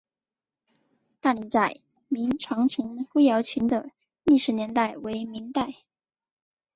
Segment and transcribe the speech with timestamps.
[1.19, 3.91] 大岭寨明长城灰窑群的
[4.23, 5.75] 历史年代为明代。